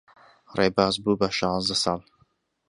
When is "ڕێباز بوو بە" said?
0.57-1.27